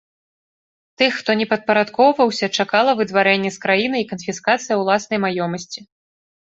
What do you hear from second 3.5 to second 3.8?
з